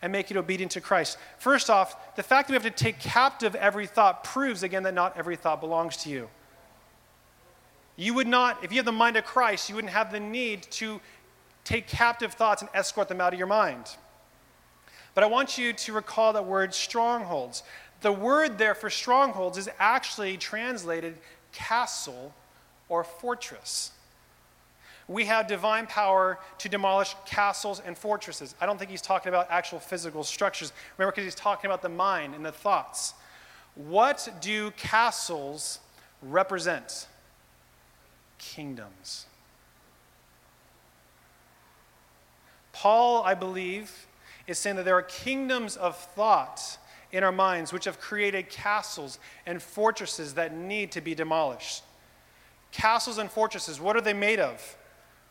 [0.00, 1.18] and make it obedient to Christ.
[1.38, 4.94] First off, the fact that we have to take captive every thought proves again that
[4.94, 6.28] not every thought belongs to you.
[7.96, 10.62] You would not, if you have the mind of Christ, you wouldn't have the need
[10.72, 11.00] to
[11.64, 13.96] take captive thoughts and escort them out of your mind.
[15.14, 17.64] But I want you to recall that word strongholds.
[18.00, 21.16] The word there for strongholds is actually translated
[21.52, 22.32] castle
[22.88, 23.90] or fortress
[25.08, 28.54] we have divine power to demolish castles and fortresses.
[28.60, 30.72] I don't think he's talking about actual physical structures.
[30.98, 33.14] Remember, because he's talking about the mind and the thoughts.
[33.74, 35.80] What do castles
[36.20, 37.06] represent?
[38.38, 39.24] Kingdoms.
[42.72, 44.06] Paul, I believe,
[44.46, 46.78] is saying that there are kingdoms of thought
[47.12, 51.82] in our minds which have created castles and fortresses that need to be demolished.
[52.70, 54.76] Castles and fortresses, what are they made of?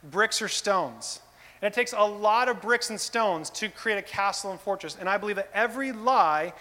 [0.04, 1.22] Bricks or stones.
[1.62, 4.96] And it takes a lot of bricks and stones to create a castle and fortress.
[5.00, 6.54] And I believe that every lie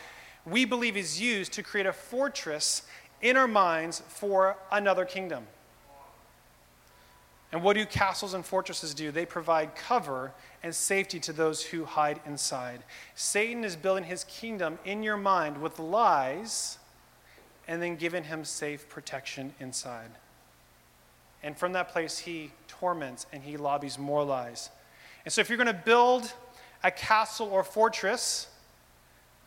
[0.46, 2.82] we believe is used to create a fortress
[3.20, 5.46] in our minds for another kingdom.
[7.52, 9.10] And what do castles and fortresses do?
[9.10, 12.82] They provide cover and safety to those who hide inside.
[13.14, 16.78] Satan is building his kingdom in your mind with lies
[17.68, 20.10] and then giving him safe protection inside.
[21.46, 24.68] And from that place, he torments and he lobbies more lies.
[25.24, 26.30] And so, if you're going to build
[26.84, 28.48] a castle or fortress,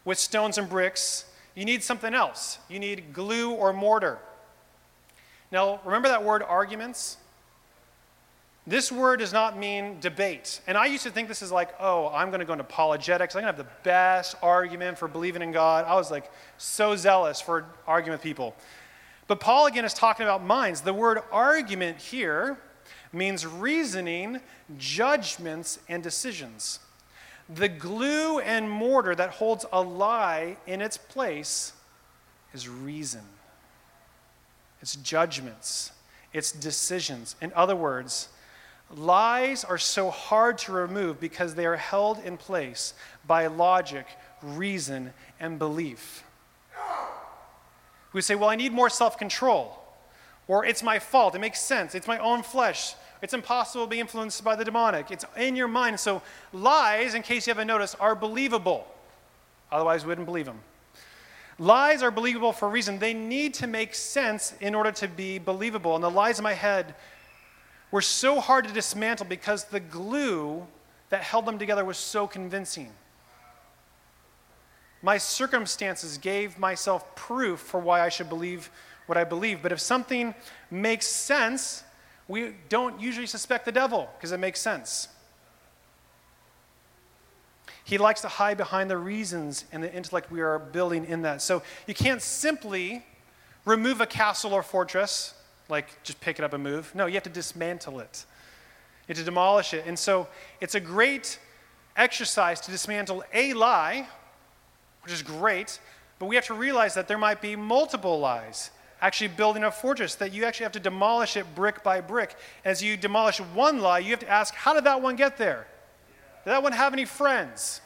[0.06, 2.58] with stones and bricks, you need something else.
[2.68, 4.18] You need glue or mortar.
[5.52, 7.18] Now, remember that word arguments?
[8.66, 10.62] This word does not mean debate.
[10.68, 13.36] And I used to think this is like, oh, I'm going to go into apologetics.
[13.36, 15.86] I'm going to have the best argument for believing in God.
[15.86, 18.56] I was like so zealous for arguing with people.
[19.30, 20.82] But Paul again is talking about minds.
[20.82, 22.58] The word argument here
[23.14, 24.42] means reasoning,
[24.80, 26.80] judgments, and decisions.
[27.48, 31.74] The glue and mortar that holds a lie in its place
[32.56, 33.22] is reason,
[34.82, 35.92] it's judgments,
[36.34, 37.36] it's decisions.
[37.40, 38.30] In other words,
[38.92, 42.96] Lies are so hard to remove because they are held in place
[43.28, 44.08] by logic,
[44.42, 46.24] reason, and belief.
[48.14, 49.76] We say, Well, I need more self control.
[50.48, 51.36] Or it's my fault.
[51.36, 51.94] It makes sense.
[51.94, 52.96] It's my own flesh.
[53.22, 55.12] It's impossible to be influenced by the demonic.
[55.12, 56.00] It's in your mind.
[56.00, 58.88] So, lies, in case you haven't noticed, are believable.
[59.72, 60.60] Otherwise, we wouldn't believe them.
[61.60, 62.98] Lies are believable for a reason.
[62.98, 65.94] They need to make sense in order to be believable.
[65.94, 66.96] And the lies in my head
[67.92, 70.66] were so hard to dismantle because the glue
[71.10, 72.92] that held them together was so convincing.
[75.02, 78.70] My circumstances gave myself proof for why I should believe
[79.06, 79.62] what I believe.
[79.62, 80.36] But if something
[80.70, 81.84] makes sense,
[82.28, 85.08] we don't usually suspect the devil because it makes sense.
[87.84, 91.42] He likes to hide behind the reasons and the intellect we are building in that.
[91.42, 93.04] So you can't simply
[93.66, 95.34] remove a castle or fortress
[95.70, 96.94] like just pick it up and move.
[96.94, 98.26] No, you have to dismantle it.
[99.08, 99.86] You have to demolish it.
[99.88, 100.28] And so
[100.62, 101.40] it's a great
[101.96, 104.08] exercise to dismantle a lie,
[105.10, 105.80] which is great,
[106.20, 108.70] but we have to realize that there might be multiple lies.
[109.02, 112.36] Actually, building a fortress, that you actually have to demolish it brick by brick.
[112.64, 115.66] As you demolish one lie, you have to ask, how did that one get there?
[116.44, 117.82] Did that one have any friends?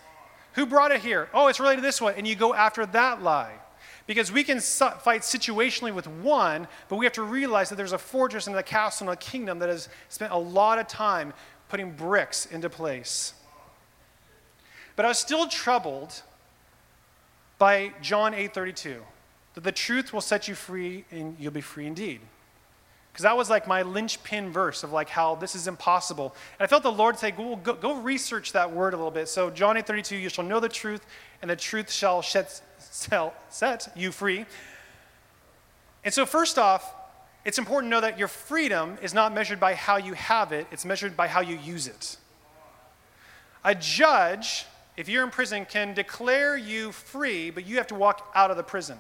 [0.54, 1.30] Who brought it here?
[1.34, 2.16] Oh, it's related to this one.
[2.18, 3.54] And you go after that lie.
[4.06, 7.98] Because we can fight situationally with one, but we have to realize that there's a
[7.98, 11.32] fortress and a castle and a kingdom that has spent a lot of time
[11.70, 13.34] putting bricks into place.
[14.98, 16.22] But I was still troubled
[17.64, 19.02] by John 8:32,
[19.54, 22.20] that the truth will set you free and you'll be free indeed.
[23.10, 26.36] Because that was like my linchpin verse of like how this is impossible.
[26.60, 29.30] And I felt the Lord say, go, go, go research that word a little bit.
[29.30, 31.06] So John 8:32, you shall know the truth,
[31.42, 32.62] and the truth shall set,
[33.50, 34.46] set you free.
[36.04, 36.94] And so, first off,
[37.46, 40.68] it's important to know that your freedom is not measured by how you have it,
[40.70, 42.18] it's measured by how you use it.
[43.64, 48.32] A judge, if you're in prison, can declare you free, but you have to walk
[48.36, 48.98] out of the prison.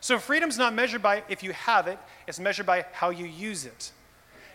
[0.00, 3.66] So, freedom's not measured by if you have it, it's measured by how you use
[3.66, 3.92] it.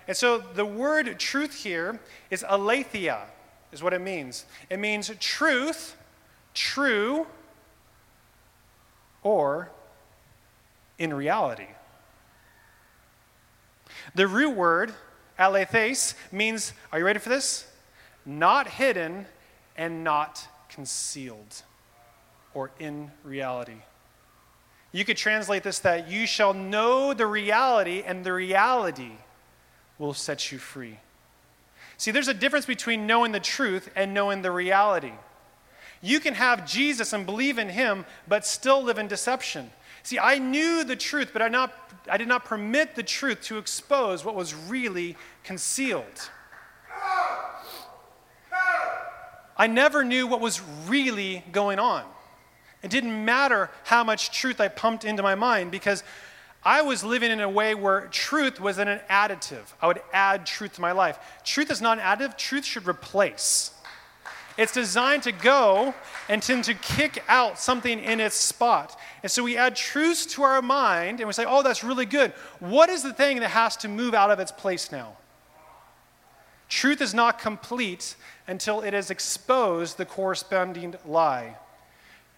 [0.08, 2.00] And so, the word truth here
[2.32, 3.24] is aletheia,
[3.72, 4.46] is what it means.
[4.70, 5.96] It means truth,
[6.54, 7.28] true,
[9.22, 9.70] or
[10.98, 11.68] in reality.
[14.16, 14.94] The root word,
[15.38, 17.68] alethes, means, are you ready for this?
[18.26, 19.26] Not hidden
[19.78, 21.64] and not concealed,
[22.54, 23.82] or in reality.
[24.92, 29.12] You could translate this that you shall know the reality, and the reality
[29.98, 31.00] will set you free.
[31.98, 35.14] See, there's a difference between knowing the truth and knowing the reality.
[36.02, 39.72] You can have Jesus and believe in him, but still live in deception.
[40.04, 41.74] See, I knew the truth, but I, not,
[42.10, 46.30] I did not permit the truth to expose what was really concealed.
[49.58, 52.04] I never knew what was really going on.
[52.84, 56.04] It didn't matter how much truth I pumped into my mind because
[56.64, 59.74] I was living in a way where truth was an additive.
[59.82, 61.18] I would add truth to my life.
[61.44, 63.72] Truth is not an additive, truth should replace.
[64.58, 65.94] It's designed to go
[66.30, 68.98] and tend to kick out something in its spot.
[69.22, 72.32] And so we add truths to our mind and we say, oh, that's really good.
[72.60, 75.18] What is the thing that has to move out of its place now?
[76.68, 78.16] Truth is not complete
[78.48, 81.58] until it has exposed the corresponding lie.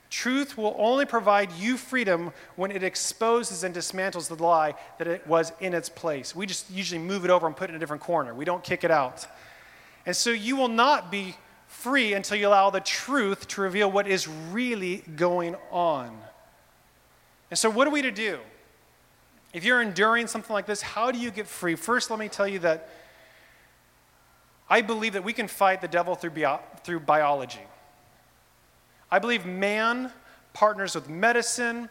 [0.10, 5.28] Truth will only provide you freedom when it exposes and dismantles the lie that it
[5.28, 6.34] was in its place.
[6.36, 8.34] We just usually move it over and put it in a different corner.
[8.34, 9.28] We don't kick it out.
[10.06, 11.36] And so you will not be
[11.68, 16.18] free until you allow the truth to reveal what is really going on.
[17.52, 18.40] And so, what are we to do?
[19.54, 21.76] If you're enduring something like this, how do you get free?
[21.76, 22.90] First, let me tell you that
[24.70, 27.62] I believe that we can fight the devil through, bio- through biology.
[29.12, 30.12] I believe man
[30.54, 31.90] partners with medicine.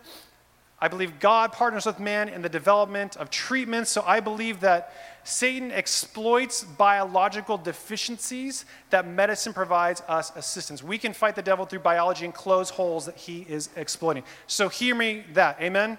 [0.79, 3.91] I believe God partners with man in the development of treatments.
[3.91, 4.93] So I believe that
[5.25, 10.83] Satan exploits biological deficiencies that medicine provides us assistance.
[10.83, 14.23] We can fight the devil through biology and close holes that he is exploiting.
[14.47, 15.61] So hear me that.
[15.61, 15.97] Amen?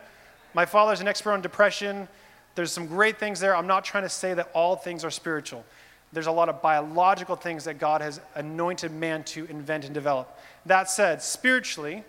[0.53, 2.07] My father's an expert on depression.
[2.55, 3.55] There's some great things there.
[3.55, 5.65] I'm not trying to say that all things are spiritual.
[6.13, 10.39] There's a lot of biological things that God has anointed man to invent and develop.
[10.65, 12.03] That said, spiritually,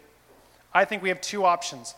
[0.73, 1.95] I think we have two options.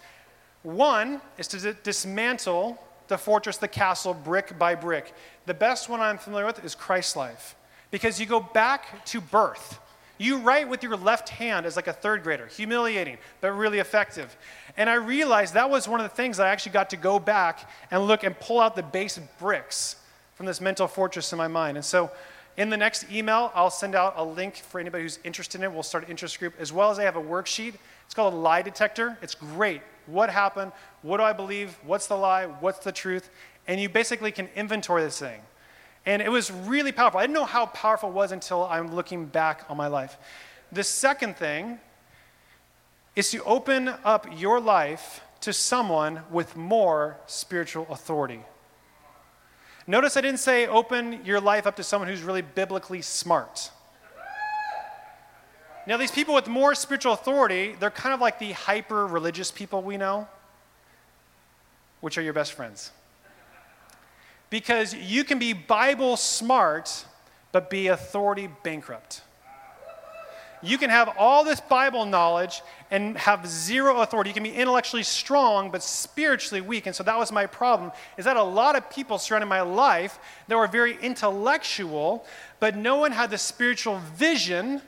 [0.62, 5.12] One is to d- dismantle the fortress, the castle, brick by brick.
[5.46, 7.57] The best one I'm familiar with is Christ's life,
[7.90, 9.78] because you go back to birth.
[10.16, 14.36] You write with your left hand as like a third grader, humiliating, but really effective.
[14.76, 17.68] And I realized that was one of the things I actually got to go back
[17.90, 19.96] and look and pull out the base bricks
[20.41, 21.76] from this mental fortress in my mind.
[21.76, 22.11] And so
[22.57, 25.70] in the next email, I'll send out a link for anybody who's interested in it.
[25.70, 27.74] We'll start an interest group, as well as I have a worksheet.
[28.07, 29.18] It's called a lie detector.
[29.20, 29.82] It's great.
[30.07, 30.72] What happened?
[31.03, 31.78] What do I believe?
[31.84, 32.47] What's the lie?
[32.47, 33.28] What's the truth?
[33.68, 35.43] And you basically can inventory this thing.
[36.07, 37.20] And it was really powerful.
[37.20, 40.16] I didn't know how powerful it was until I'm looking back on my life.
[40.72, 41.78] The second thing
[43.14, 48.41] is to open up your life to someone with more spiritual authority.
[49.91, 53.72] Notice I didn't say open your life up to someone who's really biblically smart.
[55.84, 59.82] Now, these people with more spiritual authority, they're kind of like the hyper religious people
[59.82, 60.28] we know,
[62.03, 62.93] which are your best friends.
[64.49, 67.05] Because you can be Bible smart,
[67.51, 69.22] but be authority bankrupt.
[70.62, 74.30] You can have all this Bible knowledge and have zero authority.
[74.30, 76.86] You can be intellectually strong, but spiritually weak.
[76.86, 80.18] And so that was my problem, is that a lot of people surrounding my life
[80.48, 82.26] that were very intellectual,
[82.58, 84.82] but no one had the spiritual vision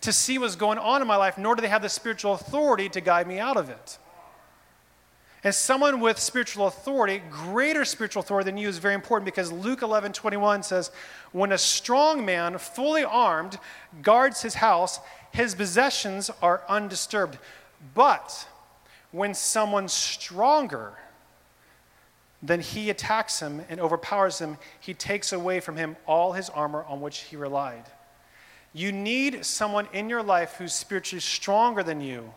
[0.00, 2.88] to see what's going on in my life, nor do they have the spiritual authority
[2.88, 3.98] to guide me out of it.
[5.42, 9.80] And someone with spiritual authority, greater spiritual authority than you, is very important because Luke
[9.82, 10.90] 11 21 says,
[11.32, 13.58] When a strong man, fully armed,
[14.02, 15.00] guards his house,
[15.32, 17.38] his possessions are undisturbed.
[17.94, 18.46] But
[19.12, 20.92] when someone stronger
[22.42, 26.84] than he attacks him and overpowers him, he takes away from him all his armor
[26.84, 27.84] on which he relied.
[28.72, 32.32] You need someone in your life who's spiritually stronger than you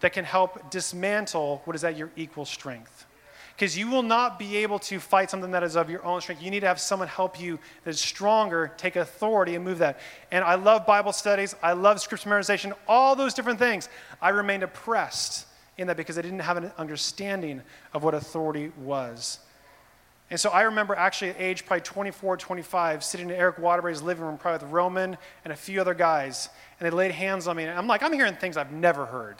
[0.00, 3.06] that can help dismantle what is at your equal strength.
[3.58, 6.40] Because you will not be able to fight something that is of your own strength.
[6.40, 9.98] You need to have someone help you that is stronger, take authority, and move that.
[10.30, 11.56] And I love Bible studies.
[11.60, 13.88] I love scripture memorization, all those different things.
[14.22, 15.46] I remained oppressed
[15.76, 19.40] in that because I didn't have an understanding of what authority was.
[20.30, 24.24] And so I remember actually at age probably 24, 25, sitting in Eric Waterbury's living
[24.24, 27.64] room, probably with Roman and a few other guys, and they laid hands on me.
[27.64, 29.36] And I'm like, I'm hearing things I've never heard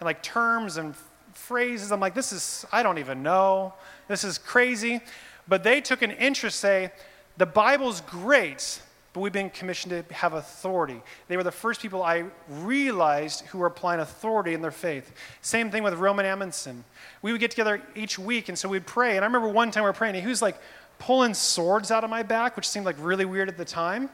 [0.00, 0.94] and like terms and
[1.32, 1.92] phrases.
[1.92, 3.74] I'm like, this is, I don't even know.
[4.08, 5.00] This is crazy.
[5.46, 6.92] But they took an interest, say,
[7.38, 8.82] the Bible's great,
[9.12, 11.00] but we've been commissioned to have authority.
[11.28, 15.12] They were the first people I realized who were applying authority in their faith.
[15.40, 16.84] Same thing with Roman Amundsen.
[17.22, 19.16] We would get together each week, and so we'd pray.
[19.16, 20.60] And I remember one time we were praying, and he was like
[20.98, 24.10] pulling swords out of my back, which seemed like really weird at the time.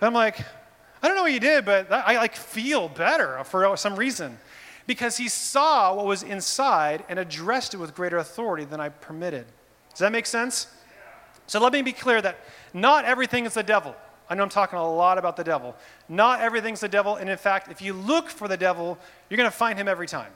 [0.00, 0.40] But I'm like,
[1.02, 4.38] I don't know what you did, but I like feel better for some reason
[4.86, 9.46] because he saw what was inside and addressed it with greater authority than I permitted.
[9.90, 10.66] Does that make sense?
[11.46, 12.38] So let me be clear that
[12.72, 13.94] not everything is the devil.
[14.28, 15.76] I know I'm talking a lot about the devil.
[16.08, 19.50] Not everything's the devil, and in fact, if you look for the devil, you're going
[19.50, 20.32] to find him every time.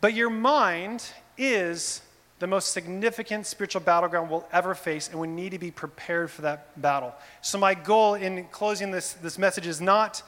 [0.00, 2.02] But your mind is
[2.38, 6.42] the most significant spiritual battleground we'll ever face, and we need to be prepared for
[6.42, 7.14] that battle.
[7.40, 10.22] So, my goal in closing this, this message is not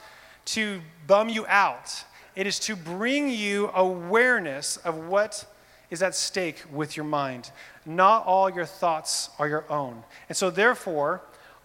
[0.47, 2.05] to bum you out
[2.39, 5.45] it is to bring you awareness of what
[5.91, 7.51] is at stake with your mind.
[7.85, 10.05] Not all your thoughts are your own.
[10.29, 11.21] And so, therefore,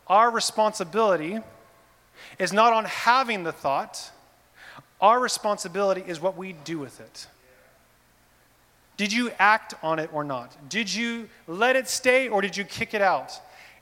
[0.07, 1.37] our responsibility
[2.39, 4.09] is not on having the thought,
[4.99, 7.27] our responsibility is what we do with it.
[8.97, 10.57] Did you act on it or not?
[10.69, 13.31] Did you let it stay or did you kick it out?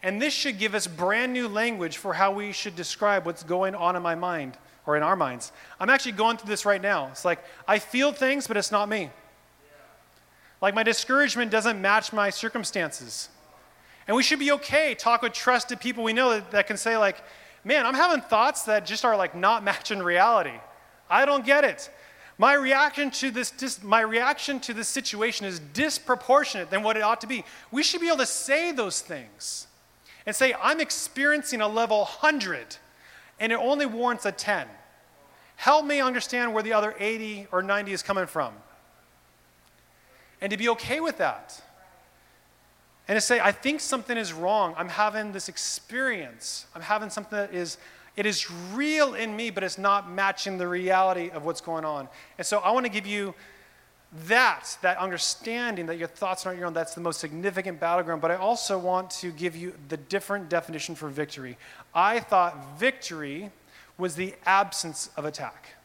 [0.04, 3.76] And this should give us brand new language for how we should describe what's going
[3.76, 5.52] on in my mind or in our minds.
[5.80, 7.08] I'm actually going through this right now.
[7.08, 9.10] It's like I feel things, but it's not me.
[10.62, 13.30] Like my discouragement doesn't match my circumstances.
[14.08, 14.96] And we should be okay.
[14.96, 17.24] Talk with trusted people we know that, that can say, like,
[17.64, 20.60] man, I'm having thoughts that just are like not matching reality.
[21.10, 21.90] I don't get it.
[22.38, 27.02] My reaction to this, dis, my reaction to this situation is disproportionate than what it
[27.02, 27.44] ought to be.
[27.72, 29.68] We should be able to say those things
[30.26, 32.78] and say, I'm experiencing a level 100
[33.42, 34.68] and it only warrants a 10.
[35.58, 38.54] Help me understand where the other 80 or 90 is coming from.
[40.40, 41.62] And to be okay with that.
[43.08, 44.74] and to say, I think something is wrong.
[44.78, 46.68] I'm having this experience.
[46.76, 47.78] I'm having something that is,
[48.16, 52.08] it is real in me, but it's not matching the reality of what's going on.
[52.38, 53.34] And so I want to give you
[54.28, 58.22] that, that understanding that your thoughts aren't your own, that's the most significant battleground.
[58.22, 61.58] But I also want to give you the different definition for victory.
[61.96, 63.52] I thought victory
[63.98, 65.76] was the absence of attack.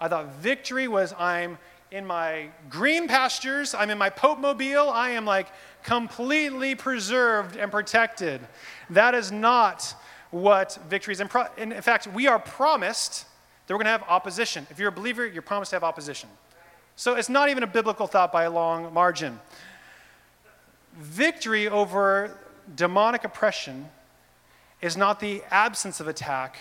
[0.00, 1.58] I thought victory was I'm
[1.90, 5.48] in my green pastures, I'm in my Pope Mobile, I am like
[5.82, 8.40] completely preserved and protected.
[8.90, 9.94] That is not
[10.30, 11.20] what victory is.
[11.20, 13.26] In fact, we are promised
[13.66, 14.66] that we're going to have opposition.
[14.70, 16.28] If you're a believer, you're promised to have opposition.
[16.96, 19.38] So it's not even a biblical thought by a long margin.
[20.98, 22.38] Victory over
[22.74, 23.90] demonic oppression
[24.80, 26.56] is not the absence of attack.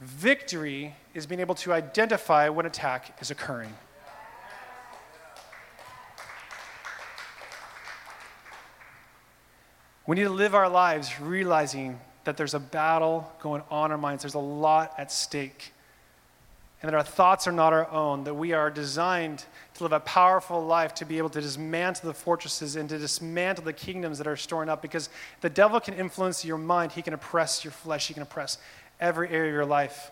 [0.00, 3.72] Victory is being able to identify when attack is occurring.
[10.04, 13.98] We need to live our lives realizing that there's a battle going on in our
[13.98, 15.72] minds, there's a lot at stake,
[16.82, 20.00] and that our thoughts are not our own, that we are designed to live a
[20.00, 24.26] powerful life, to be able to dismantle the fortresses and to dismantle the kingdoms that
[24.26, 24.80] are storing up.
[24.80, 25.10] Because
[25.42, 28.56] the devil can influence your mind, he can oppress your flesh, he can oppress
[28.98, 30.10] every area of your life.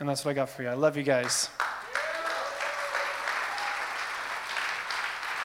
[0.00, 0.68] And that's what I got for you.
[0.68, 1.48] I love you guys.